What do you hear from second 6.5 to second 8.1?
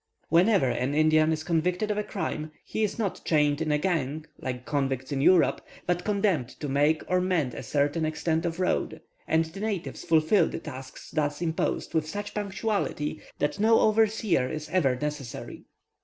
make or mend a certain